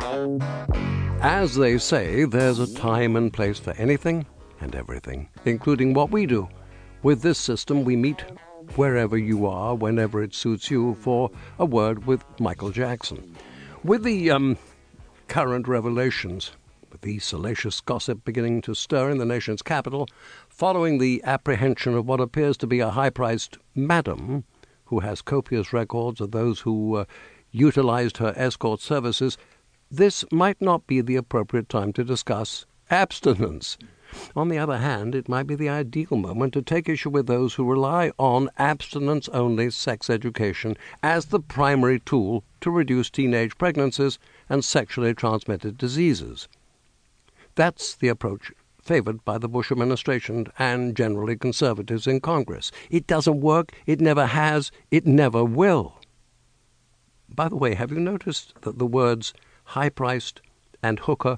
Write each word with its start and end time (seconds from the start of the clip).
As 0.00 1.56
they 1.56 1.78
say, 1.78 2.24
there's 2.24 2.58
a 2.60 2.74
time 2.74 3.16
and 3.16 3.32
place 3.32 3.58
for 3.58 3.72
anything 3.72 4.26
and 4.60 4.74
everything, 4.74 5.28
including 5.44 5.92
what 5.92 6.10
we 6.10 6.26
do. 6.26 6.48
With 7.02 7.22
this 7.22 7.38
system, 7.38 7.84
we 7.84 7.96
meet 7.96 8.24
wherever 8.76 9.18
you 9.18 9.46
are, 9.46 9.74
whenever 9.74 10.22
it 10.22 10.34
suits 10.34 10.70
you, 10.70 10.94
for 10.94 11.30
a 11.58 11.64
word 11.64 12.06
with 12.06 12.24
Michael 12.38 12.70
Jackson. 12.70 13.36
With 13.82 14.04
the 14.04 14.30
um, 14.30 14.56
current 15.26 15.66
revelations, 15.66 16.52
with 16.90 17.00
the 17.00 17.18
salacious 17.18 17.80
gossip 17.80 18.24
beginning 18.24 18.62
to 18.62 18.74
stir 18.74 19.10
in 19.10 19.18
the 19.18 19.24
nation's 19.24 19.62
capital, 19.62 20.08
following 20.48 20.98
the 20.98 21.22
apprehension 21.24 21.94
of 21.94 22.06
what 22.06 22.20
appears 22.20 22.56
to 22.58 22.66
be 22.66 22.80
a 22.80 22.90
high 22.90 23.10
priced 23.10 23.58
madam 23.74 24.44
who 24.86 25.00
has 25.00 25.22
copious 25.22 25.72
records 25.72 26.20
of 26.20 26.30
those 26.30 26.60
who 26.60 26.96
uh, 26.96 27.04
utilized 27.50 28.18
her 28.18 28.32
escort 28.36 28.80
services, 28.80 29.36
this 29.90 30.24
might 30.30 30.60
not 30.60 30.86
be 30.86 31.00
the 31.00 31.16
appropriate 31.16 31.68
time 31.68 31.92
to 31.94 32.04
discuss 32.04 32.66
abstinence. 32.90 33.78
On 34.34 34.48
the 34.48 34.58
other 34.58 34.78
hand, 34.78 35.14
it 35.14 35.28
might 35.28 35.46
be 35.46 35.54
the 35.54 35.68
ideal 35.68 36.16
moment 36.16 36.52
to 36.54 36.62
take 36.62 36.88
issue 36.88 37.10
with 37.10 37.26
those 37.26 37.54
who 37.54 37.70
rely 37.70 38.10
on 38.18 38.50
abstinence 38.58 39.28
only 39.30 39.70
sex 39.70 40.08
education 40.08 40.76
as 41.02 41.26
the 41.26 41.40
primary 41.40 42.00
tool 42.00 42.44
to 42.60 42.70
reduce 42.70 43.10
teenage 43.10 43.56
pregnancies 43.58 44.18
and 44.48 44.64
sexually 44.64 45.14
transmitted 45.14 45.76
diseases. 45.76 46.48
That's 47.54 47.94
the 47.94 48.08
approach 48.08 48.52
favored 48.80 49.22
by 49.24 49.36
the 49.36 49.48
Bush 49.48 49.70
administration 49.70 50.46
and 50.58 50.96
generally 50.96 51.36
conservatives 51.36 52.06
in 52.06 52.20
Congress. 52.20 52.72
It 52.90 53.06
doesn't 53.06 53.40
work, 53.40 53.72
it 53.86 54.00
never 54.00 54.26
has, 54.26 54.70
it 54.90 55.06
never 55.06 55.44
will. 55.44 55.96
By 57.28 57.50
the 57.50 57.56
way, 57.56 57.74
have 57.74 57.92
you 57.92 58.00
noticed 58.00 58.54
that 58.62 58.78
the 58.78 58.86
words 58.86 59.34
high 59.68 59.90
priced, 59.90 60.40
and 60.82 61.00
hooker 61.00 61.36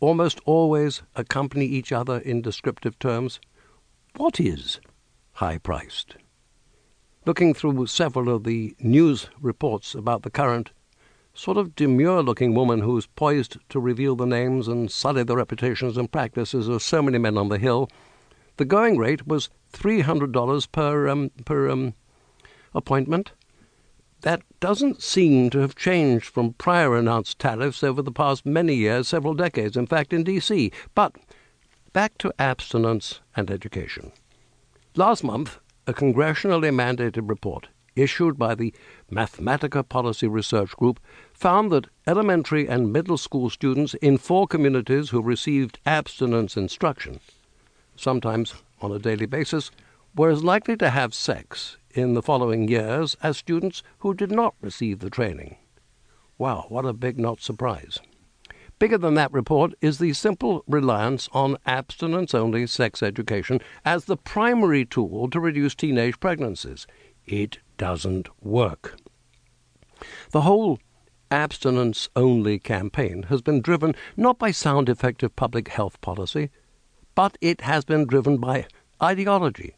almost 0.00 0.40
always 0.44 1.02
accompany 1.14 1.64
each 1.64 1.92
other 1.92 2.18
in 2.18 2.42
descriptive 2.42 2.98
terms. 2.98 3.38
What 4.16 4.40
is 4.40 4.80
high 5.34 5.58
priced? 5.58 6.16
Looking 7.26 7.54
through 7.54 7.86
several 7.86 8.28
of 8.34 8.42
the 8.42 8.74
news 8.80 9.28
reports 9.40 9.94
about 9.94 10.22
the 10.22 10.30
current 10.30 10.72
sort 11.32 11.56
of 11.56 11.76
demure 11.76 12.24
looking 12.24 12.54
woman 12.54 12.80
who's 12.80 13.06
poised 13.06 13.56
to 13.68 13.78
reveal 13.78 14.16
the 14.16 14.26
names 14.26 14.66
and 14.66 14.90
sully 14.90 15.22
the 15.22 15.36
reputations 15.36 15.96
and 15.96 16.10
practices 16.10 16.66
of 16.66 16.82
so 16.82 17.02
many 17.02 17.18
men 17.18 17.38
on 17.38 17.50
the 17.50 17.58
Hill, 17.58 17.88
the 18.56 18.64
going 18.64 18.98
rate 18.98 19.28
was 19.28 19.48
$300 19.72 20.72
per, 20.72 21.08
um, 21.08 21.30
per 21.44 21.70
um, 21.70 21.94
appointment 22.74 23.32
that 24.24 24.42
doesn't 24.58 25.02
seem 25.02 25.50
to 25.50 25.58
have 25.58 25.76
changed 25.76 26.24
from 26.24 26.54
prior 26.54 26.96
announced 26.96 27.38
tariffs 27.38 27.84
over 27.84 28.00
the 28.00 28.10
past 28.10 28.46
many 28.46 28.74
years, 28.74 29.06
several 29.06 29.34
decades, 29.34 29.76
in 29.76 29.86
fact, 29.86 30.14
in 30.14 30.24
D.C. 30.24 30.72
But 30.94 31.14
back 31.92 32.16
to 32.18 32.32
abstinence 32.38 33.20
and 33.36 33.50
education. 33.50 34.12
Last 34.96 35.24
month, 35.24 35.58
a 35.86 35.92
congressionally 35.92 36.72
mandated 36.72 37.28
report 37.28 37.68
issued 37.96 38.38
by 38.38 38.54
the 38.54 38.72
Mathematica 39.12 39.86
Policy 39.86 40.26
Research 40.26 40.74
Group 40.76 41.00
found 41.34 41.70
that 41.70 41.88
elementary 42.06 42.66
and 42.66 42.94
middle 42.94 43.18
school 43.18 43.50
students 43.50 43.92
in 43.94 44.16
four 44.16 44.46
communities 44.46 45.10
who 45.10 45.20
received 45.20 45.78
abstinence 45.84 46.56
instruction, 46.56 47.20
sometimes 47.94 48.54
on 48.80 48.90
a 48.90 48.98
daily 48.98 49.26
basis, 49.26 49.70
were 50.16 50.30
as 50.30 50.42
likely 50.42 50.78
to 50.78 50.88
have 50.88 51.12
sex 51.12 51.76
in 51.94 52.14
the 52.14 52.22
following 52.22 52.68
years 52.68 53.16
as 53.22 53.38
students 53.38 53.82
who 53.98 54.12
did 54.12 54.30
not 54.30 54.54
receive 54.60 54.98
the 54.98 55.10
training. 55.10 55.56
Wow, 56.36 56.66
what 56.68 56.84
a 56.84 56.92
big 56.92 57.18
not 57.18 57.40
surprise. 57.40 58.00
Bigger 58.80 58.98
than 58.98 59.14
that 59.14 59.32
report 59.32 59.72
is 59.80 59.98
the 59.98 60.12
simple 60.12 60.64
reliance 60.66 61.28
on 61.32 61.56
abstinence 61.64 62.34
only 62.34 62.66
sex 62.66 63.02
education 63.02 63.60
as 63.84 64.06
the 64.06 64.16
primary 64.16 64.84
tool 64.84 65.30
to 65.30 65.38
reduce 65.38 65.76
teenage 65.76 66.18
pregnancies. 66.18 66.86
It 67.24 67.58
doesn't 67.78 68.28
work. 68.44 68.96
The 70.32 70.42
whole 70.42 70.80
abstinence 71.30 72.08
only 72.16 72.58
campaign 72.58 73.24
has 73.24 73.40
been 73.42 73.60
driven 73.60 73.94
not 74.16 74.38
by 74.38 74.50
sound 74.50 74.88
effective 74.88 75.34
public 75.36 75.68
health 75.68 76.00
policy, 76.00 76.50
but 77.14 77.38
it 77.40 77.60
has 77.60 77.84
been 77.84 78.06
driven 78.06 78.38
by 78.38 78.66
ideology 79.00 79.76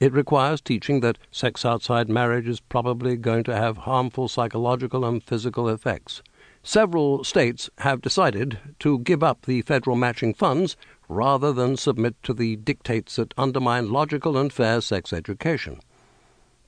it 0.00 0.12
requires 0.12 0.60
teaching 0.60 1.00
that 1.00 1.18
sex 1.30 1.64
outside 1.64 2.08
marriage 2.08 2.48
is 2.48 2.60
probably 2.60 3.16
going 3.16 3.44
to 3.44 3.56
have 3.56 3.78
harmful 3.78 4.28
psychological 4.28 5.04
and 5.04 5.22
physical 5.22 5.68
effects. 5.68 6.22
Several 6.62 7.22
states 7.24 7.68
have 7.78 8.00
decided 8.00 8.58
to 8.80 8.98
give 9.00 9.22
up 9.22 9.44
the 9.46 9.62
federal 9.62 9.96
matching 9.96 10.32
funds 10.34 10.76
rather 11.08 11.52
than 11.52 11.76
submit 11.76 12.20
to 12.22 12.32
the 12.32 12.56
dictates 12.56 13.16
that 13.16 13.34
undermine 13.36 13.92
logical 13.92 14.38
and 14.38 14.52
fair 14.52 14.80
sex 14.80 15.12
education. 15.12 15.80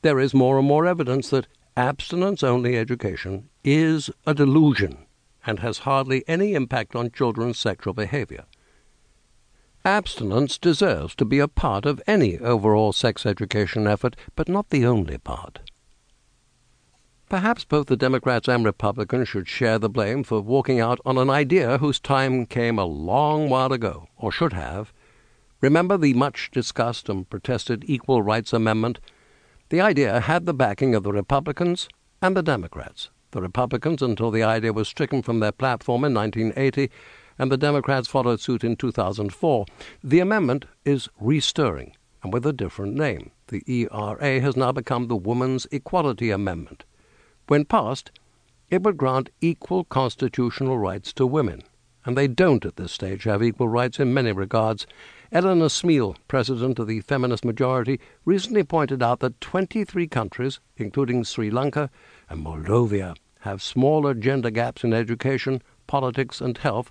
There 0.03 0.21
is 0.21 0.35
more 0.35 0.59
and 0.59 0.69
more 0.69 0.87
evidence 0.87 1.31
that 1.31 1.47
abstinence 1.77 2.43
only 2.43 2.77
education 2.77 3.49
is 3.65 4.11
a 4.27 4.35
delusion 4.35 4.99
and 5.47 5.61
has 5.61 5.79
hardly 5.79 6.25
any 6.29 6.55
impact 6.55 6.95
on 6.95 7.11
children's 7.11 7.59
sexual 7.59 7.95
behavior. 7.95 8.45
Abstinence 9.87 10.59
deserves 10.59 11.15
to 11.15 11.25
be 11.25 11.39
a 11.39 11.47
part 11.47 11.87
of 11.87 12.03
any 12.09 12.41
overall 12.41 12.93
sex 12.93 13.25
education 13.25 13.87
effort, 13.87 14.17
but 14.35 14.49
not 14.49 14.71
the 14.71 14.85
only 14.85 15.17
part. 15.17 15.61
Perhaps 17.29 17.65
both 17.65 17.87
the 17.87 17.97
Democrats 17.97 18.49
and 18.49 18.65
Republicans 18.65 19.29
should 19.29 19.47
share 19.47 19.79
the 19.79 19.89
blame 19.89 20.25
for 20.25 20.41
walking 20.41 20.81
out 20.81 20.99
on 21.07 21.17
an 21.19 21.31
idea 21.31 21.79
whose 21.79 22.01
time 22.01 22.47
came 22.47 22.81
a 22.81 22.85
long 22.85 23.49
while 23.49 23.73
ago, 23.73 24.09
or 24.17 24.33
should 24.33 24.55
have. 24.55 24.93
Remember 25.61 25.97
the 25.97 26.15
much 26.15 26.51
discussed 26.51 27.09
and 27.09 27.31
protested 27.31 27.85
Equal 27.87 28.23
Rights 28.23 28.53
Amendment? 28.53 28.99
The 29.69 29.81
idea 29.81 30.19
had 30.19 30.47
the 30.47 30.55
backing 30.55 30.97
of 30.97 31.05
the 31.05 31.13
Republicans 31.13 31.89
and 32.21 32.37
the 32.37 32.43
Democrats. 32.43 33.11
The 33.31 33.41
Republicans 33.41 34.03
until 34.03 34.33
the 34.33 34.43
idea 34.43 34.73
was 34.73 34.89
stricken 34.89 35.23
from 35.23 35.39
their 35.39 35.53
platform 35.53 36.03
in 36.03 36.13
1980 36.13 36.91
and 37.39 37.51
the 37.51 37.57
Democrats 37.57 38.09
followed 38.09 38.41
suit 38.41 38.65
in 38.65 38.77
2004. 38.77 39.67
The 40.03 40.21
amendment 40.21 40.65
is 40.85 41.09
restirring, 41.21 41.95
and 42.23 42.33
with 42.33 42.47
a 42.47 42.53
different 42.53 42.95
name. 42.95 43.31
The 43.49 43.63
ERA 43.67 44.41
has 44.41 44.57
now 44.57 44.73
become 44.73 45.09
the 45.09 45.17
Women's 45.17 45.67
Equality 45.71 46.31
Amendment. 46.31 46.85
When 47.47 47.65
passed, 47.65 48.11
it 48.71 48.83
would 48.83 48.97
grant 48.97 49.31
equal 49.41 49.85
constitutional 49.85 50.79
rights 50.79 51.13
to 51.13 51.27
women, 51.27 51.63
and 52.05 52.17
they 52.17 52.27
don't 52.27 52.65
at 52.65 52.77
this 52.77 52.93
stage 52.93 53.25
have 53.25 53.43
equal 53.43 53.69
rights 53.69 54.01
in 54.01 54.13
many 54.13 54.33
regards. 54.33 54.87
Eleanor 55.31 55.69
Smeal, 55.69 56.17
president 56.27 56.79
of 56.79 56.87
the 56.87 57.01
feminist 57.01 57.45
majority, 57.45 58.01
recently 58.25 58.65
pointed 58.65 59.03
out 59.03 59.21
that 59.21 59.41
23 59.41 60.09
countries, 60.09 60.59
including 60.77 61.23
Sri 61.23 61.51
Lanka 61.51 61.91
and 62.29 62.45
Moldova, 62.45 63.17
have 63.41 63.63
smaller 63.63 64.15
gender 64.15 64.51
gaps 64.51 64.83
in 64.83 64.93
education, 64.93 65.63
politics, 65.87 66.41
and 66.41 66.59
health 66.59 66.91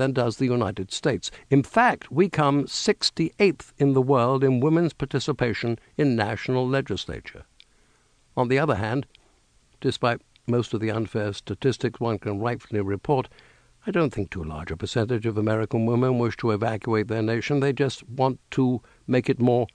than 0.00 0.14
does 0.14 0.38
the 0.38 0.46
United 0.46 0.90
States. 0.90 1.30
In 1.50 1.62
fact, 1.62 2.10
we 2.10 2.30
come 2.30 2.64
68th 2.64 3.74
in 3.76 3.92
the 3.92 4.00
world 4.00 4.42
in 4.42 4.58
women's 4.60 4.94
participation 4.94 5.78
in 5.98 6.16
national 6.16 6.66
legislature. 6.66 7.44
On 8.34 8.48
the 8.48 8.58
other 8.58 8.76
hand, 8.76 9.06
despite 9.78 10.22
most 10.46 10.72
of 10.72 10.80
the 10.80 10.90
unfair 10.90 11.34
statistics 11.34 12.00
one 12.00 12.18
can 12.18 12.40
rightfully 12.40 12.80
report, 12.80 13.28
I 13.86 13.90
don't 13.90 14.08
think 14.10 14.30
too 14.30 14.42
large 14.42 14.70
a 14.70 14.76
percentage 14.78 15.26
of 15.26 15.36
American 15.36 15.84
women 15.84 16.18
wish 16.18 16.38
to 16.38 16.52
evacuate 16.52 17.08
their 17.08 17.20
nation. 17.20 17.60
They 17.60 17.74
just 17.74 18.02
want 18.08 18.40
to 18.52 18.80
make 19.06 19.28
it 19.28 19.38
more 19.38 19.66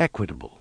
equitable. 0.00 0.58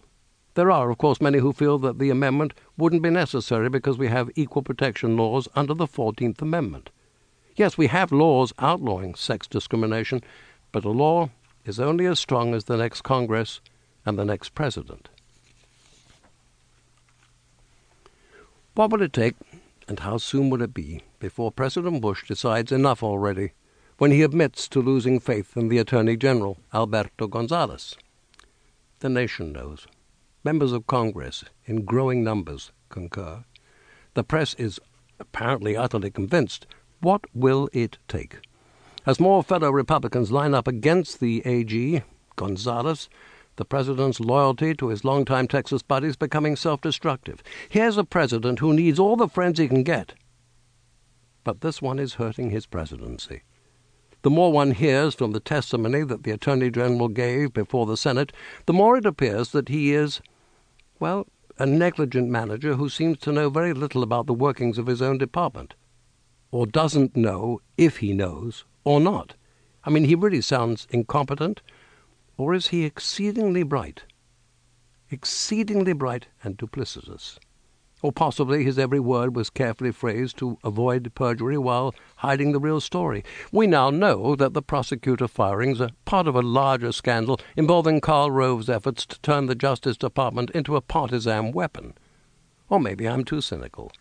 There 0.53 0.69
are, 0.69 0.91
of 0.91 0.99
course, 0.99 1.19
many 1.19 1.39
who 1.39 1.53
feel 1.53 1.79
that 1.79 1.97
the 1.97 2.11
amendment 2.11 2.53
wouldn't 2.77 3.01
be 3.01 3.09
necessary 3.09 3.69
because 3.69 3.97
we 3.97 4.09
have 4.09 4.29
equal 4.35 4.61
protection 4.61 5.17
laws 5.17 5.47
under 5.55 5.73
the 5.73 5.87
14th 5.87 6.39
Amendment. 6.39 6.91
Yes, 7.55 7.77
we 7.77 7.87
have 7.87 8.11
laws 8.11 8.53
outlawing 8.59 9.15
sex 9.15 9.47
discrimination, 9.47 10.21
but 10.71 10.85
a 10.85 10.89
law 10.89 11.29
is 11.65 11.79
only 11.79 12.05
as 12.05 12.19
strong 12.19 12.53
as 12.53 12.65
the 12.65 12.77
next 12.77 13.01
Congress 13.01 13.61
and 14.05 14.17
the 14.17 14.25
next 14.25 14.55
president. 14.55 15.09
What 18.73 18.89
will 18.89 19.01
it 19.01 19.13
take, 19.13 19.35
and 19.87 19.99
how 19.99 20.17
soon 20.17 20.49
will 20.49 20.61
it 20.61 20.73
be, 20.73 21.03
before 21.19 21.51
President 21.51 22.01
Bush 22.01 22.25
decides 22.27 22.71
enough 22.71 23.03
already 23.03 23.51
when 23.97 24.11
he 24.11 24.23
admits 24.23 24.67
to 24.69 24.81
losing 24.81 25.19
faith 25.19 25.57
in 25.57 25.67
the 25.67 25.77
Attorney 25.77 26.15
General, 26.15 26.57
Alberto 26.73 27.27
Gonzales? 27.27 27.97
The 28.99 29.09
nation 29.09 29.51
knows. 29.51 29.87
Members 30.43 30.71
of 30.71 30.87
Congress, 30.87 31.43
in 31.65 31.83
growing 31.83 32.23
numbers, 32.23 32.71
concur. 32.89 33.43
The 34.13 34.23
press 34.23 34.53
is 34.55 34.79
apparently 35.19 35.75
utterly 35.75 36.09
convinced 36.09 36.65
what 37.01 37.21
will 37.33 37.69
it 37.73 37.97
take? 38.07 38.39
As 39.05 39.19
more 39.19 39.43
fellow 39.43 39.71
Republicans 39.71 40.31
line 40.31 40.53
up 40.53 40.67
against 40.67 41.19
the 41.19 41.41
AG, 41.45 42.03
Gonzales, 42.35 43.09
the 43.57 43.65
president's 43.65 44.19
loyalty 44.19 44.73
to 44.75 44.87
his 44.87 45.03
longtime 45.03 45.47
Texas 45.47 45.81
buddies 45.81 46.15
becoming 46.15 46.55
self 46.55 46.81
destructive. 46.81 47.43
Here's 47.69 47.97
a 47.97 48.03
president 48.03 48.59
who 48.59 48.73
needs 48.73 48.99
all 48.99 49.15
the 49.15 49.27
friends 49.27 49.59
he 49.59 49.67
can 49.67 49.83
get. 49.83 50.13
but 51.43 51.61
this 51.61 51.81
one 51.81 51.99
is 51.99 52.15
hurting 52.15 52.49
his 52.51 52.65
presidency. 52.65 53.41
The 54.21 54.29
more 54.29 54.51
one 54.51 54.71
hears 54.71 55.15
from 55.15 55.31
the 55.31 55.39
testimony 55.39 56.03
that 56.03 56.23
the 56.23 56.31
Attorney 56.31 56.69
General 56.69 57.07
gave 57.07 57.53
before 57.53 57.85
the 57.87 57.97
Senate, 57.97 58.31
the 58.67 58.73
more 58.73 58.97
it 58.97 59.05
appears 59.05 59.51
that 59.51 59.69
he 59.69 59.93
is, 59.93 60.21
well, 60.99 61.25
a 61.57 61.65
negligent 61.65 62.29
manager 62.29 62.75
who 62.75 62.89
seems 62.89 63.17
to 63.19 63.31
know 63.31 63.49
very 63.49 63.73
little 63.73 64.03
about 64.03 64.27
the 64.27 64.33
workings 64.33 64.77
of 64.77 64.85
his 64.87 65.01
own 65.01 65.17
department, 65.17 65.73
or 66.51 66.65
doesn't 66.65 67.15
know 67.15 67.61
if 67.77 67.97
he 67.97 68.13
knows 68.13 68.65
or 68.83 68.99
not. 68.99 69.35
I 69.83 69.89
mean, 69.89 70.05
he 70.05 70.15
really 70.15 70.41
sounds 70.41 70.85
incompetent, 70.89 71.61
or 72.37 72.53
is 72.53 72.67
he 72.67 72.85
exceedingly 72.85 73.63
bright? 73.63 74.03
Exceedingly 75.09 75.93
bright 75.93 76.27
and 76.43 76.57
duplicitous. 76.57 77.39
Or 78.03 78.11
possibly 78.11 78.63
his 78.63 78.79
every 78.79 78.99
word 78.99 79.35
was 79.35 79.51
carefully 79.51 79.91
phrased 79.91 80.37
to 80.37 80.57
avoid 80.63 81.11
perjury 81.13 81.57
while 81.57 81.93
hiding 82.17 82.51
the 82.51 82.59
real 82.59 82.81
story. 82.81 83.23
We 83.51 83.67
now 83.67 83.91
know 83.91 84.35
that 84.35 84.53
the 84.53 84.63
prosecutor 84.63 85.27
firings 85.27 85.79
are 85.79 85.91
part 86.05 86.27
of 86.27 86.35
a 86.35 86.41
larger 86.41 86.91
scandal 86.91 87.39
involving 87.55 88.01
Karl 88.01 88.31
Rove's 88.31 88.69
efforts 88.69 89.05
to 89.05 89.21
turn 89.21 89.45
the 89.45 89.55
Justice 89.55 89.97
Department 89.97 90.49
into 90.51 90.75
a 90.75 90.81
partisan 90.81 91.51
weapon. 91.51 91.93
Or 92.69 92.79
maybe 92.79 93.07
I'm 93.07 93.23
too 93.23 93.41
cynical. 93.41 93.91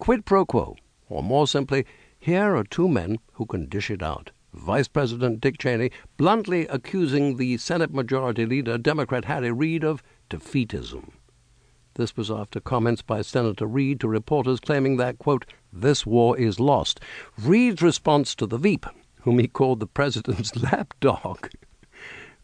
Quid 0.00 0.24
pro 0.24 0.46
quo, 0.46 0.76
or 1.10 1.22
more 1.22 1.46
simply, 1.46 1.84
here 2.18 2.56
are 2.56 2.64
two 2.64 2.88
men 2.88 3.18
who 3.34 3.44
can 3.44 3.66
dish 3.66 3.90
it 3.90 4.02
out. 4.02 4.30
Vice 4.54 4.88
President 4.88 5.42
Dick 5.42 5.58
Cheney 5.58 5.90
bluntly 6.16 6.66
accusing 6.68 7.36
the 7.36 7.58
Senate 7.58 7.92
Majority 7.92 8.46
Leader, 8.46 8.78
Democrat 8.78 9.26
Harry 9.26 9.52
Reid, 9.52 9.84
of 9.84 10.02
defeatism. 10.30 11.10
This 11.96 12.16
was 12.16 12.30
after 12.30 12.60
comments 12.60 13.02
by 13.02 13.20
Senator 13.20 13.66
Reid 13.66 14.00
to 14.00 14.08
reporters 14.08 14.58
claiming 14.58 14.96
that, 14.96 15.18
quote, 15.18 15.44
this 15.70 16.06
war 16.06 16.36
is 16.38 16.58
lost. 16.58 16.98
Reid's 17.38 17.82
response 17.82 18.34
to 18.36 18.46
the 18.46 18.56
Veep, 18.56 18.86
whom 19.20 19.38
he 19.38 19.48
called 19.48 19.80
the 19.80 19.86
president's 19.86 20.56
lapdog, 20.62 21.50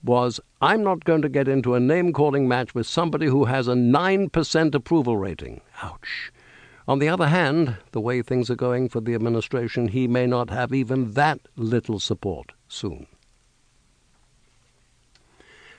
was, 0.04 0.40
I'm 0.60 0.84
not 0.84 1.04
going 1.04 1.22
to 1.22 1.30
get 1.30 1.48
into 1.48 1.74
a 1.74 1.80
name 1.80 2.12
calling 2.12 2.46
match 2.46 2.74
with 2.74 2.86
somebody 2.86 3.28
who 3.28 3.46
has 3.46 3.66
a 3.66 3.72
9% 3.72 4.74
approval 4.74 5.16
rating. 5.16 5.62
Ouch. 5.82 6.30
On 6.88 7.00
the 7.00 7.08
other 7.08 7.26
hand, 7.26 7.78
the 7.90 8.00
way 8.00 8.22
things 8.22 8.48
are 8.48 8.54
going 8.54 8.88
for 8.88 9.00
the 9.00 9.14
administration, 9.14 9.88
he 9.88 10.06
may 10.06 10.24
not 10.24 10.50
have 10.50 10.72
even 10.72 11.14
that 11.14 11.40
little 11.56 11.98
support 11.98 12.52
soon. 12.68 13.08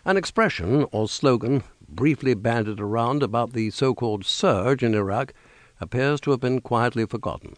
An 0.04 0.18
expression 0.18 0.86
or 0.92 1.07
slogan 1.07 1.63
briefly 1.88 2.33
bandied 2.33 2.81
around 2.81 3.24
about 3.24 3.54
the 3.54 3.69
so 3.69 3.94
called 3.94 4.25
surge 4.25 4.83
in 4.83 4.94
Iraq 4.94 5.33
appears 5.80 6.19
to 6.21 6.31
have 6.31 6.42
been 6.42 6.59
quietly 6.59 7.06
forgotten. 7.06 7.56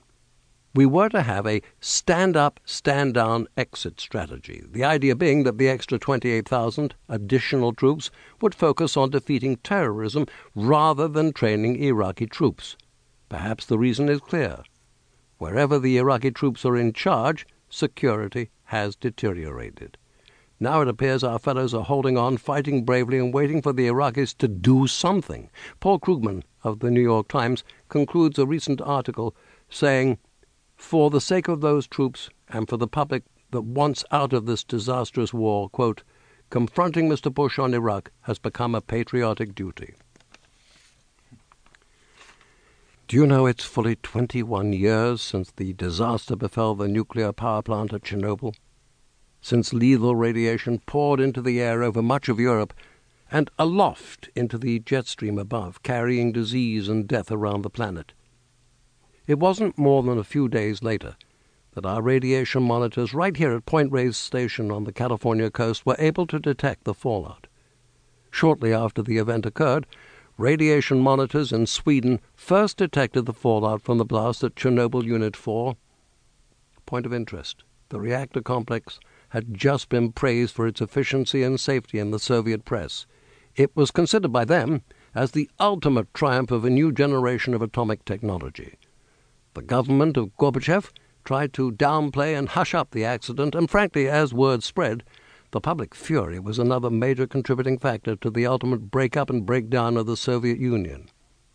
We 0.75 0.85
were 0.85 1.09
to 1.09 1.23
have 1.23 1.47
a 1.47 1.63
stand 1.79 2.37
up, 2.37 2.59
stand 2.63 3.15
down 3.15 3.47
exit 3.57 3.99
strategy, 3.99 4.63
the 4.63 4.83
idea 4.83 5.15
being 5.15 5.43
that 5.43 5.57
the 5.57 5.67
extra 5.67 5.97
28,000 5.97 6.93
additional 7.07 7.73
troops 7.73 8.11
would 8.41 8.53
focus 8.53 8.95
on 8.95 9.09
defeating 9.09 9.55
terrorism 9.57 10.27
rather 10.53 11.07
than 11.07 11.33
training 11.33 11.77
Iraqi 11.77 12.27
troops. 12.27 12.77
Perhaps 13.29 13.67
the 13.67 13.77
reason 13.77 14.09
is 14.09 14.19
clear. 14.19 14.63
Wherever 15.37 15.79
the 15.79 15.97
Iraqi 15.97 16.31
troops 16.31 16.65
are 16.65 16.75
in 16.75 16.93
charge, 16.93 17.45
security 17.69 18.49
has 18.65 18.95
deteriorated. 18.95 19.97
Now 20.59 20.81
it 20.81 20.89
appears 20.89 21.23
our 21.23 21.39
fellows 21.39 21.73
are 21.73 21.85
holding 21.85 22.17
on, 22.17 22.35
fighting 22.35 22.83
bravely, 22.83 23.17
and 23.17 23.33
waiting 23.33 23.61
for 23.61 23.71
the 23.71 23.87
Iraqis 23.87 24.35
to 24.39 24.47
do 24.47 24.87
something. 24.87 25.49
Paul 25.79 25.99
Krugman 25.99 26.43
of 26.63 26.79
the 26.79 26.91
New 26.91 27.01
York 27.01 27.29
Times 27.29 27.63
concludes 27.87 28.37
a 28.37 28.45
recent 28.45 28.81
article 28.81 29.35
saying, 29.69 30.17
For 30.75 31.09
the 31.09 31.21
sake 31.21 31.47
of 31.47 31.61
those 31.61 31.87
troops 31.87 32.29
and 32.49 32.67
for 32.67 32.75
the 32.75 32.87
public 32.87 33.23
that 33.51 33.61
wants 33.61 34.03
out 34.11 34.33
of 34.33 34.45
this 34.45 34.63
disastrous 34.63 35.33
war, 35.33 35.69
quote, 35.69 36.03
confronting 36.49 37.07
Mr. 37.07 37.33
Bush 37.33 37.57
on 37.57 37.73
Iraq 37.73 38.11
has 38.21 38.39
become 38.39 38.75
a 38.75 38.81
patriotic 38.81 39.55
duty. 39.55 39.93
Do 43.09 43.15
you 43.17 43.25
know 43.25 43.47
it's 43.47 43.63
fully 43.63 43.95
21 43.95 44.71
years 44.71 45.19
since 45.19 45.51
the 45.51 45.73
disaster 45.73 46.35
befell 46.35 46.75
the 46.75 46.87
nuclear 46.87 47.33
power 47.33 47.63
plant 47.63 47.91
at 47.91 48.03
Chernobyl? 48.03 48.53
since 49.41 49.73
lethal 49.73 50.15
radiation 50.15 50.77
poured 50.85 51.19
into 51.19 51.41
the 51.41 51.59
air 51.59 51.81
over 51.81 52.03
much 52.03 52.29
of 52.29 52.39
Europe 52.39 52.71
and 53.31 53.49
aloft 53.57 54.29
into 54.35 54.59
the 54.59 54.77
jet 54.81 55.07
stream 55.07 55.39
above, 55.39 55.81
carrying 55.81 56.31
disease 56.31 56.87
and 56.87 57.07
death 57.07 57.31
around 57.31 57.63
the 57.63 57.69
planet. 57.71 58.13
It 59.25 59.39
wasn't 59.39 59.79
more 59.79 60.03
than 60.03 60.19
a 60.19 60.23
few 60.23 60.47
days 60.47 60.83
later 60.83 61.15
that 61.73 61.87
our 61.87 62.03
radiation 62.03 62.61
monitors 62.61 63.15
right 63.15 63.35
here 63.35 63.55
at 63.55 63.65
Point 63.65 63.91
Reyes 63.91 64.17
Station 64.17 64.69
on 64.69 64.83
the 64.83 64.93
California 64.93 65.49
coast 65.49 65.83
were 65.83 65.95
able 65.97 66.27
to 66.27 66.37
detect 66.37 66.83
the 66.83 66.93
fallout. 66.93 67.47
Shortly 68.29 68.71
after 68.71 69.01
the 69.01 69.17
event 69.17 69.47
occurred, 69.47 69.87
radiation 70.39 71.01
monitors 71.01 71.51
in 71.51 71.65
Sweden 71.65 72.21
first 72.33 72.77
detected 72.77 73.25
the 73.25 73.33
fallout 73.33 73.81
from 73.81 73.97
the 73.97 74.05
blast 74.05 74.41
at 74.41 74.55
Chernobyl 74.55 75.03
Unit 75.03 75.35
4. 75.35 75.75
Point 76.85 77.05
of 77.05 77.13
interest 77.13 77.63
the 77.89 77.99
reactor 77.99 78.41
complex 78.41 78.99
had 79.29 79.53
just 79.53 79.89
been 79.89 80.13
praised 80.13 80.55
for 80.55 80.65
its 80.65 80.79
efficiency 80.79 81.43
and 81.43 81.59
safety 81.59 81.99
in 81.99 82.11
the 82.11 82.19
Soviet 82.19 82.63
press. 82.63 83.05
It 83.55 83.75
was 83.75 83.91
considered 83.91 84.31
by 84.31 84.45
them 84.45 84.83
as 85.13 85.31
the 85.31 85.49
ultimate 85.59 86.13
triumph 86.13 86.51
of 86.51 86.63
a 86.63 86.69
new 86.69 86.93
generation 86.93 87.53
of 87.53 87.61
atomic 87.61 88.05
technology. 88.05 88.77
The 89.55 89.61
government 89.61 90.15
of 90.15 90.37
Gorbachev 90.37 90.91
tried 91.25 91.51
to 91.53 91.71
downplay 91.71 92.37
and 92.37 92.47
hush 92.47 92.73
up 92.73 92.91
the 92.91 93.03
accident, 93.03 93.55
and 93.55 93.69
frankly, 93.69 94.07
as 94.07 94.33
word 94.33 94.63
spread, 94.63 95.03
the 95.51 95.61
public 95.61 95.95
fury 95.95 96.39
was 96.39 96.59
another 96.59 96.89
major 96.89 97.25
contributing 97.25 97.79
factor 97.79 98.15
to 98.15 98.29
the 98.29 98.45
ultimate 98.45 98.91
break-up 98.91 99.29
and 99.29 99.45
breakdown 99.45 99.97
of 99.97 100.05
the 100.05 100.17
Soviet 100.17 100.59
Union. 100.59 101.09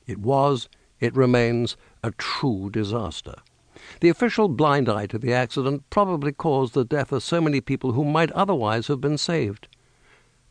It 0.06 0.19
was, 0.19 0.69
it 1.00 1.14
remains, 1.14 1.76
a 2.02 2.11
true 2.12 2.70
disaster. 2.70 3.37
The 4.00 4.08
official 4.08 4.49
blind 4.49 4.88
eye 4.88 5.06
to 5.06 5.19
the 5.19 5.32
accident 5.32 5.88
probably 5.91 6.32
caused 6.32 6.75
the 6.75 6.85
death 6.85 7.12
of 7.12 7.23
so 7.23 7.41
many 7.41 7.61
people 7.61 7.93
who 7.93 8.05
might 8.05 8.32
otherwise 8.32 8.88
have 8.88 9.00
been 9.00 9.19
saved. 9.19 9.69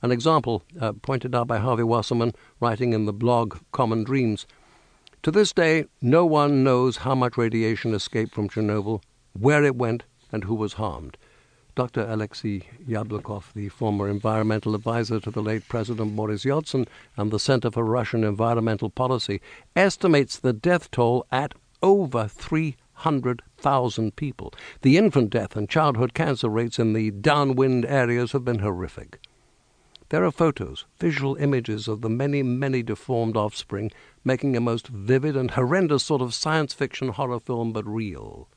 An 0.01 0.11
example 0.11 0.63
uh, 0.79 0.93
pointed 0.93 1.33
out 1.33 1.47
by 1.47 1.57
Harvey 1.57 1.83
Wasserman, 1.83 2.33
writing 2.59 2.93
in 2.93 3.05
the 3.05 3.13
blog 3.13 3.57
Common 3.71 4.03
Dreams. 4.03 4.45
To 5.23 5.31
this 5.31 5.53
day, 5.53 5.85
no 6.01 6.25
one 6.25 6.63
knows 6.63 6.97
how 6.97 7.15
much 7.15 7.37
radiation 7.37 7.93
escaped 7.93 8.33
from 8.33 8.49
Chernobyl, 8.49 9.01
where 9.33 9.63
it 9.63 9.75
went, 9.75 10.03
and 10.31 10.43
who 10.43 10.55
was 10.55 10.73
harmed. 10.73 11.17
Dr. 11.75 12.05
Alexei 12.07 12.61
Yablokov, 12.87 13.51
the 13.53 13.67
former 13.67 14.07
environmental 14.07 14.75
advisor 14.75 15.19
to 15.19 15.31
the 15.31 15.41
late 15.41 15.67
President 15.67 16.15
Boris 16.15 16.45
Yeltsin 16.45 16.87
and 17.17 17.31
the 17.31 17.39
Center 17.39 17.71
for 17.71 17.83
Russian 17.83 18.23
Environmental 18.23 18.91
Policy, 18.91 19.41
estimates 19.75 20.37
the 20.37 20.53
death 20.53 20.91
toll 20.91 21.25
at 21.31 21.55
over 21.81 22.27
300,000 22.27 24.15
people. 24.15 24.53
The 24.83 24.97
infant 24.97 25.31
death 25.31 25.55
and 25.55 25.67
childhood 25.67 26.13
cancer 26.13 26.47
rates 26.47 26.77
in 26.77 26.93
the 26.93 27.09
downwind 27.09 27.85
areas 27.85 28.33
have 28.33 28.45
been 28.45 28.59
horrific. 28.59 29.19
There 30.09 30.23
are 30.23 30.31
photos, 30.31 30.85
visual 30.99 31.35
images 31.37 31.87
of 31.87 32.01
the 32.01 32.09
many, 32.09 32.43
many 32.43 32.83
deformed 32.83 33.35
offspring, 33.35 33.91
making 34.23 34.55
a 34.55 34.61
most 34.61 34.89
vivid 34.89 35.35
and 35.35 35.49
horrendous 35.49 36.03
sort 36.03 36.21
of 36.21 36.35
science 36.35 36.71
fiction 36.71 37.07
horror 37.07 37.39
film, 37.39 37.73
but 37.73 37.87
real. 37.87 38.47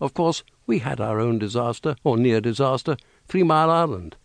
Of 0.00 0.12
course, 0.14 0.44
we 0.66 0.80
had 0.80 1.00
our 1.00 1.18
own 1.18 1.38
disaster, 1.38 1.96
or 2.04 2.18
near 2.18 2.40
disaster, 2.40 2.96
Three 3.28 3.42
Mile 3.42 3.70
Island. 3.70 4.16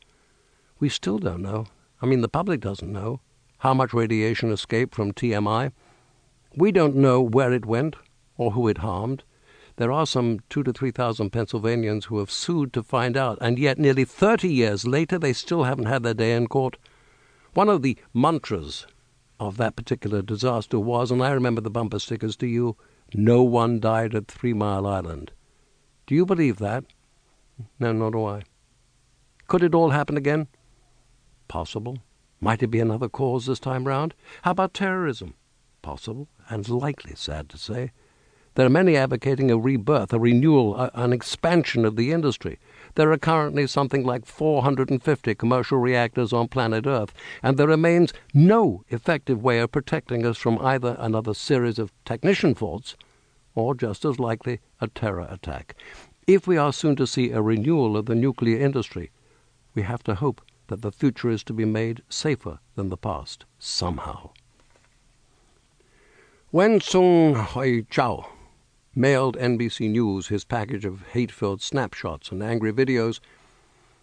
We 0.80 0.90
still 0.90 1.18
don't 1.18 1.42
know, 1.42 1.68
I 2.01 2.08
mean, 2.08 2.22
the 2.22 2.28
public 2.28 2.60
doesn't 2.62 2.92
know, 2.92 3.22
how 3.60 3.74
much 3.74 3.94
radiation 3.94 4.51
escaped 4.51 4.96
from 4.96 5.13
TMI. 5.13 5.72
We 6.56 6.72
don't 6.72 6.96
know 6.96 7.22
where 7.22 7.54
it 7.54 7.66
went 7.66 7.96
or 8.38 8.51
who 8.51 8.68
it 8.68 8.80
harmed. 8.80 9.24
There 9.78 9.92
are 9.92 10.06
some 10.06 10.40
two 10.50 10.63
to 10.63 10.74
three 10.74 10.92
thousand 10.92 11.30
Pennsylvanians 11.30 12.06
who 12.06 12.20
have 12.20 12.32
sued 12.32 12.74
to 12.74 12.84
find 12.84 13.16
out, 13.16 13.38
and 13.40 13.58
yet 13.58 13.80
nearly 13.80 14.04
thirty 14.04 14.51
years 14.51 14.86
later 14.86 15.18
they 15.18 15.32
still 15.32 15.63
haven't 15.63 15.86
had 15.86 16.04
their 16.04 16.13
day 16.13 16.36
in 16.36 16.48
court. 16.48 16.78
One 17.54 17.70
of 17.70 17.82
the 17.82 17.98
mantras 18.13 18.88
of 19.40 19.58
that 19.58 19.75
particular 19.75 20.22
disaster 20.22 20.80
was, 20.80 21.12
and 21.12 21.24
I 21.24 21.32
remember 21.32 21.62
the 21.62 21.70
bumper 21.70 22.00
stickers 22.00 22.36
to 22.38 22.48
you, 22.48 22.75
no 23.13 23.44
one 23.44 23.80
died 23.80 24.13
at 24.16 24.28
Three 24.28 24.54
Mile 24.54 24.86
Island. 24.86 25.32
Do 26.12 26.15
you 26.18 26.25
believe 26.25 26.58
that? 26.58 26.84
No, 27.80 27.94
nor 27.94 28.12
do 28.12 28.25
I. 28.25 28.41
Could 29.48 29.63
it 29.63 29.74
all 29.74 29.91
happen 29.91 30.18
again? 30.18 30.50
Possible. 31.48 32.00
Might 32.41 32.62
it 32.62 32.68
be 32.68 32.82
another 32.82 33.08
cause 33.08 33.46
this 33.46 33.62
time 33.62 33.88
round? 33.88 34.13
How 34.41 34.51
about 34.51 34.74
terrorism? 34.74 35.36
Possible, 35.82 36.27
and 36.50 36.68
likely, 36.68 37.15
sad 37.15 37.48
to 37.48 37.58
say. 37.58 37.94
There 38.56 38.65
are 38.65 38.70
many 38.70 38.98
advocating 38.98 39.51
a 39.51 39.58
rebirth, 39.58 40.12
a 40.12 40.20
renewal, 40.20 40.75
a, 40.75 40.91
an 40.96 41.13
expansion 41.13 41.86
of 41.86 41.96
the 41.96 42.12
industry. 42.12 42.60
There 42.96 43.13
are 43.13 43.18
currently 43.18 43.65
something 43.65 44.03
like 44.03 44.25
450 44.25 45.34
commercial 45.36 45.77
reactors 45.77 46.34
on 46.34 46.50
planet 46.50 46.86
Earth, 46.86 47.13
and 47.41 47.56
there 47.56 47.68
remains 47.68 48.12
no 48.34 48.84
effective 48.89 49.41
way 49.41 49.60
of 49.60 49.72
protecting 49.72 50.25
us 50.25 50.38
from 50.38 50.60
either 50.60 50.98
another 51.00 51.34
series 51.34 51.80
of 51.80 51.94
technician 52.03 52.53
faults 52.53 52.98
or 53.55 53.75
just 53.75 54.05
as 54.05 54.20
likely, 54.20 54.60
a 54.79 54.88
terror 54.88 55.27
attack. 55.29 55.75
If 56.27 56.48
we 56.48 56.58
are 56.58 56.72
soon 56.72 56.96
to 56.98 57.08
see 57.08 57.31
a 57.31 57.41
renewal 57.41 57.98
of 57.98 58.05
the 58.05 58.15
nuclear 58.15 58.60
industry, 58.60 59.12
we 59.74 59.81
have 59.81 60.03
to 60.03 60.15
hope 60.15 60.41
that 60.67 60.81
the 60.81 60.91
future 60.91 61.29
is 61.29 61.43
to 61.43 61.53
be 61.53 61.65
made 61.65 62.01
safer 62.10 62.60
than 62.75 62.89
the 62.89 62.98
past, 62.98 63.46
somehow. 63.60 64.29
When 66.51 66.79
Sung 66.79 67.36
Hui 67.36 67.84
Cho 67.89 68.25
mailed 68.96 69.38
NBC 69.38 69.89
News 69.89 70.27
his 70.27 70.43
package 70.43 70.86
of 70.86 71.01
hate 71.08 71.31
filled 71.31 71.62
snapshots 71.62 72.31
and 72.31 72.43
angry 72.43 72.74
videos, 72.74 73.20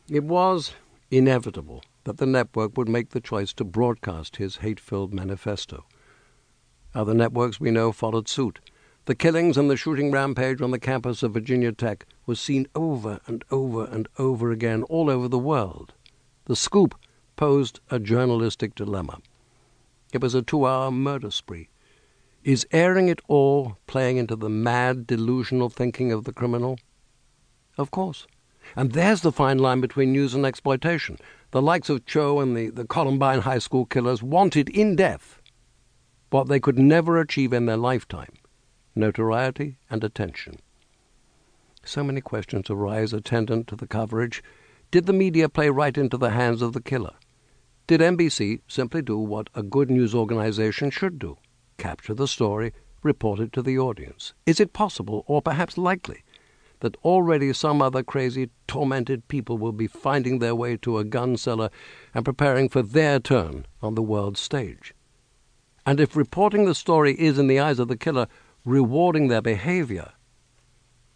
it 0.08 0.24
was 0.24 0.72
inevitable 1.10 1.82
that 2.04 2.16
the 2.16 2.26
network 2.26 2.76
would 2.76 2.88
make 2.88 3.10
the 3.10 3.20
choice 3.20 3.52
to 3.52 3.64
broadcast 3.64 4.36
his 4.36 4.56
hate 4.56 4.80
filled 4.80 5.12
manifesto. 5.12 5.84
Other 6.94 7.12
networks 7.14 7.60
we 7.60 7.70
know 7.70 7.92
followed 7.92 8.28
suit. 8.28 8.60
The 9.08 9.14
killings 9.14 9.56
and 9.56 9.70
the 9.70 9.76
shooting 9.78 10.10
rampage 10.10 10.60
on 10.60 10.70
the 10.70 10.78
campus 10.78 11.22
of 11.22 11.32
Virginia 11.32 11.72
Tech 11.72 12.04
was 12.26 12.38
seen 12.38 12.66
over 12.74 13.20
and 13.26 13.42
over 13.50 13.86
and 13.86 14.06
over 14.18 14.50
again 14.50 14.82
all 14.82 15.08
over 15.08 15.28
the 15.28 15.38
world. 15.38 15.94
The 16.44 16.54
scoop 16.54 16.94
posed 17.34 17.80
a 17.90 17.98
journalistic 17.98 18.74
dilemma. 18.74 19.20
It 20.12 20.20
was 20.20 20.34
a 20.34 20.42
two 20.42 20.66
hour 20.66 20.90
murder 20.90 21.30
spree 21.30 21.70
is 22.44 22.66
airing 22.70 23.08
it 23.08 23.22
all 23.28 23.78
playing 23.86 24.18
into 24.18 24.36
the 24.36 24.50
mad, 24.50 25.06
delusional 25.06 25.70
thinking 25.70 26.12
of 26.12 26.24
the 26.24 26.32
criminal? 26.34 26.78
Of 27.78 27.90
course. 27.90 28.26
And 28.76 28.92
there's 28.92 29.22
the 29.22 29.32
fine 29.32 29.56
line 29.56 29.80
between 29.80 30.12
news 30.12 30.34
and 30.34 30.44
exploitation. 30.44 31.16
The 31.52 31.62
likes 31.62 31.88
of 31.88 32.04
Cho 32.04 32.40
and 32.40 32.54
the, 32.54 32.68
the 32.68 32.84
Columbine 32.84 33.40
high 33.40 33.60
school 33.60 33.86
killers 33.86 34.22
wanted 34.22 34.68
in 34.68 34.96
death 34.96 35.40
what 36.28 36.48
they 36.48 36.60
could 36.60 36.78
never 36.78 37.18
achieve 37.18 37.54
in 37.54 37.64
their 37.64 37.78
lifetime 37.78 38.34
notoriety 38.98 39.78
and 39.88 40.04
attention. 40.04 40.58
So 41.84 42.04
many 42.04 42.20
questions 42.20 42.68
arise 42.68 43.12
attendant 43.12 43.68
to 43.68 43.76
the 43.76 43.86
coverage. 43.86 44.42
Did 44.90 45.06
the 45.06 45.12
media 45.12 45.48
play 45.48 45.70
right 45.70 45.96
into 45.96 46.18
the 46.18 46.30
hands 46.30 46.60
of 46.60 46.72
the 46.74 46.82
killer? 46.82 47.14
Did 47.86 48.00
NBC 48.00 48.60
simply 48.68 49.00
do 49.00 49.16
what 49.16 49.48
a 49.54 49.62
good 49.62 49.90
news 49.90 50.14
organization 50.14 50.90
should 50.90 51.18
do? 51.18 51.38
capture 51.78 52.12
the 52.12 52.28
story, 52.28 52.74
report 53.02 53.40
it 53.40 53.52
to 53.54 53.62
the 53.62 53.78
audience? 53.78 54.34
Is 54.44 54.60
it 54.60 54.72
possible, 54.72 55.24
or 55.26 55.40
perhaps 55.40 55.78
likely, 55.78 56.24
that 56.80 56.96
already 57.04 57.52
some 57.52 57.80
other 57.80 58.02
crazy, 58.02 58.50
tormented 58.66 59.26
people 59.28 59.56
will 59.56 59.72
be 59.72 59.86
finding 59.86 60.38
their 60.38 60.54
way 60.54 60.76
to 60.78 60.98
a 60.98 61.04
gun 61.04 61.36
seller 61.36 61.70
and 62.14 62.24
preparing 62.24 62.68
for 62.68 62.82
their 62.82 63.18
turn 63.18 63.66
on 63.80 63.94
the 63.94 64.02
world 64.02 64.36
stage? 64.36 64.92
And 65.86 66.00
if 66.00 66.14
reporting 66.14 66.66
the 66.66 66.74
story 66.74 67.18
is, 67.18 67.38
in 67.38 67.46
the 67.46 67.60
eyes 67.60 67.78
of 67.78 67.88
the 67.88 67.96
killer, 67.96 68.26
rewarding 68.68 69.28
their 69.28 69.40
behavior, 69.40 70.12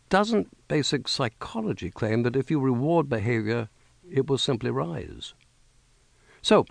doesn't 0.09 0.68
basic 0.68 1.06
psychology 1.06 1.90
claim 1.90 2.23
that 2.23 2.37
if 2.37 2.50
you 2.50 2.59
reward 2.59 3.09
behavior, 3.09 3.68
it 4.11 4.26
will 4.26 4.38
simply 4.38 4.71
rise? 4.71 5.35
So, 6.40 6.64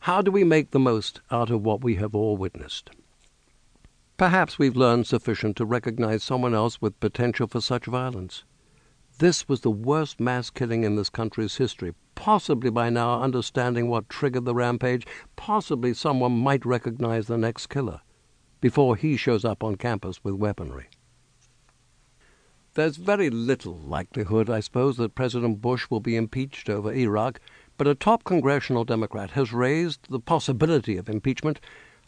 how 0.00 0.22
do 0.22 0.32
we 0.32 0.42
make 0.42 0.70
the 0.70 0.80
most 0.80 1.20
out 1.30 1.50
of 1.50 1.62
what 1.62 1.82
we 1.82 1.94
have 1.96 2.14
all 2.14 2.36
witnessed? 2.36 2.90
Perhaps 4.16 4.58
we've 4.58 4.76
learned 4.76 5.06
sufficient 5.06 5.56
to 5.56 5.64
recognize 5.64 6.24
someone 6.24 6.54
else 6.54 6.80
with 6.80 6.98
potential 6.98 7.46
for 7.46 7.60
such 7.60 7.86
violence. 7.86 8.44
This 9.18 9.48
was 9.48 9.60
the 9.60 9.70
worst 9.70 10.18
mass 10.18 10.50
killing 10.50 10.82
in 10.82 10.96
this 10.96 11.10
country's 11.10 11.56
history. 11.56 11.94
Possibly 12.14 12.70
by 12.70 12.90
now, 12.90 13.22
understanding 13.22 13.88
what 13.88 14.08
triggered 14.08 14.44
the 14.44 14.54
rampage, 14.54 15.06
possibly 15.36 15.94
someone 15.94 16.32
might 16.32 16.66
recognize 16.66 17.26
the 17.26 17.38
next 17.38 17.68
killer 17.68 18.00
before 18.60 18.96
he 18.96 19.16
shows 19.16 19.44
up 19.44 19.62
on 19.62 19.76
campus 19.76 20.22
with 20.24 20.34
weaponry. 20.34 20.88
There's 22.74 22.96
very 22.96 23.30
little 23.30 23.74
likelihood, 23.74 24.50
I 24.50 24.60
suppose, 24.60 24.98
that 24.98 25.14
President 25.14 25.62
Bush 25.62 25.86
will 25.88 26.00
be 26.00 26.14
impeached 26.14 26.68
over 26.68 26.92
Iraq, 26.92 27.40
but 27.78 27.86
a 27.86 27.94
top 27.94 28.24
congressional 28.24 28.84
Democrat 28.84 29.30
has 29.30 29.52
raised 29.52 30.10
the 30.10 30.20
possibility 30.20 30.98
of 30.98 31.08
impeachment 31.08 31.58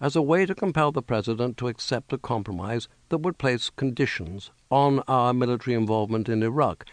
as 0.01 0.15
a 0.15 0.23
way 0.23 0.47
to 0.47 0.55
compel 0.55 0.93
the 0.93 1.03
President 1.03 1.57
to 1.57 1.69
accept 1.69 2.13
a 2.13 2.19
compromise 2.19 2.87
that 3.09 3.19
would 3.19 3.39
place 3.39 3.71
conditions 3.71 4.51
on 4.71 5.01
our 5.09 5.33
military 5.33 5.75
involvement 5.75 6.29
in 6.29 6.43
Iraq. 6.43 6.85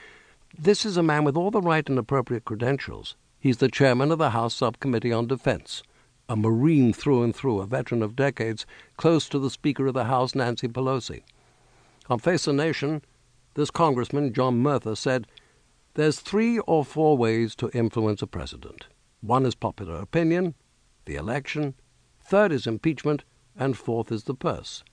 This 0.57 0.85
is 0.85 0.95
a 0.95 1.03
man 1.03 1.25
with 1.25 1.35
all 1.35 1.51
the 1.51 1.61
right 1.61 1.87
and 1.89 1.99
appropriate 1.99 2.45
credentials. 2.45 3.15
He's 3.39 3.57
the 3.57 3.67
chairman 3.67 4.11
of 4.11 4.17
the 4.17 4.29
House 4.29 4.55
Subcommittee 4.55 5.11
on 5.11 5.27
Defense, 5.27 5.83
a 6.27 6.35
Marine 6.35 6.93
through 6.93 7.23
and 7.23 7.35
through, 7.35 7.59
a 7.59 7.65
veteran 7.65 8.01
of 8.01 8.15
decades, 8.15 8.65
close 8.97 9.29
to 9.29 9.39
the 9.39 9.49
Speaker 9.49 9.87
of 9.87 9.93
the 9.93 10.05
House, 10.05 10.35
Nancy 10.35 10.67
Pelosi. 10.67 11.23
On 12.09 12.19
Face 12.19 12.45
the 12.45 12.53
Nation, 12.53 13.01
this 13.53 13.71
Congressman, 13.71 14.33
John 14.33 14.61
Murtha, 14.61 14.95
said, 14.95 15.27
There's 15.93 16.19
three 16.19 16.59
or 16.59 16.83
four 16.83 17.17
ways 17.17 17.55
to 17.55 17.69
influence 17.69 18.21
a 18.21 18.27
president. 18.27 18.87
One 19.21 19.45
is 19.45 19.55
popular 19.55 19.95
opinion, 19.95 20.55
the 21.05 21.15
election, 21.15 21.75
Third 22.27 22.51
is 22.51 22.65
impeachment, 22.65 23.23
and 23.55 23.77
fourth 23.77 24.11
is 24.11 24.23
the 24.23 24.33
purse. 24.33 24.83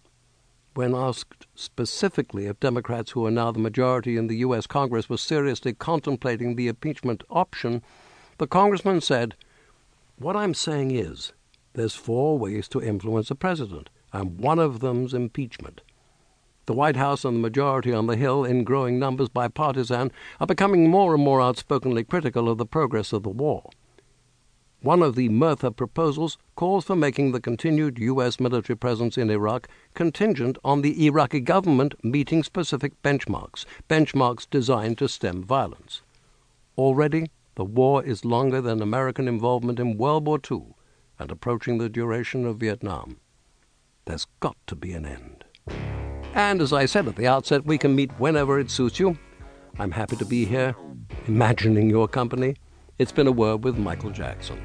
When 0.75 0.95
asked 0.95 1.47
specifically 1.55 2.45
if 2.45 2.61
Democrats 2.61 3.13
who 3.13 3.25
are 3.25 3.31
now 3.31 3.51
the 3.53 3.59
majority 3.59 4.19
in 4.19 4.27
the 4.27 4.37
U.S. 4.39 4.67
Congress 4.67 5.09
were 5.09 5.17
seriously 5.17 5.73
contemplating 5.73 6.57
the 6.57 6.69
impeachment 6.69 7.23
option, 7.31 7.83
the 8.37 8.47
congressman 8.47 9.01
said, 9.01 9.35
What 10.23 10.37
I'm 10.37 10.55
saying 10.55 10.93
is, 10.93 11.33
there's 11.73 11.97
four 11.97 12.39
ways 12.39 12.69
to 12.69 12.81
influence 12.81 13.29
a 13.33 13.35
president, 13.35 13.91
and 14.13 14.39
one 14.39 14.61
of 14.61 14.79
them's 14.79 15.15
impeachment. 15.15 15.81
The 16.67 16.75
White 16.75 16.95
House 16.95 17.25
and 17.25 17.39
the 17.39 17.41
majority 17.41 17.93
on 17.93 18.07
the 18.07 18.15
Hill, 18.15 18.45
in 18.45 18.63
growing 18.63 19.01
numbers 19.01 19.29
bipartisan, 19.29 20.13
are 20.39 20.47
becoming 20.47 20.89
more 20.89 21.13
and 21.13 21.25
more 21.25 21.41
outspokenly 21.43 22.05
critical 22.05 22.49
of 22.49 22.59
the 22.59 22.65
progress 22.65 23.13
of 23.13 23.25
the 23.25 23.31
war. 23.31 23.69
One 24.81 25.03
of 25.03 25.17
the 25.17 25.29
Murtha 25.29 25.73
proposals 25.73 26.39
calls 26.55 26.85
for 26.85 26.95
making 26.95 27.33
the 27.33 27.41
continued 27.41 27.99
U.S. 27.99 28.39
military 28.39 28.77
presence 28.77 29.19
in 29.19 29.29
Iraq 29.29 29.67
contingent 29.95 30.57
on 30.63 30.83
the 30.83 31.05
Iraqi 31.05 31.41
government 31.41 31.97
meeting 32.05 32.45
specific 32.45 32.93
benchmarks, 33.03 33.65
benchmarks 33.91 34.47
designed 34.49 34.99
to 34.99 35.09
stem 35.09 35.43
violence. 35.43 36.03
Already, 36.79 37.29
the 37.55 37.65
war 37.65 38.03
is 38.03 38.25
longer 38.25 38.61
than 38.61 38.81
American 38.81 39.29
involvement 39.29 39.79
in 39.79 39.99
World 39.99 40.27
War 40.27 40.41
II 40.51 40.75
and 41.19 41.31
approaching 41.31 41.79
the 41.79 41.89
duration 41.89 42.47
of 42.47 42.57
Vietnam. 42.57 43.19
There's 44.07 44.27
got 44.41 44.57
to 44.67 44.75
be 44.75 44.93
an 44.93 45.07
end. 45.07 45.45
And 46.35 46.63
as 46.63 46.73
I 46.73 46.87
said 46.87 47.07
at 47.07 47.17
the 47.17 47.27
outset, 47.27 47.67
we 47.67 47.79
can 47.79 47.95
meet 47.95 48.11
whenever 48.19 48.59
it 48.59 48.71
suits 48.71 48.99
you. 48.99 49.19
I'm 49.79 49.91
happy 49.91 50.17
to 50.17 50.25
be 50.25 50.45
here, 50.45 50.75
imagining 51.27 51.91
your 51.91 52.09
company. 52.09 52.57
It's 52.99 53.13
been 53.13 53.27
a 53.27 53.33
word 53.33 53.65
with 53.65 53.79
Michael 53.79 54.11
Jackson. 54.11 54.61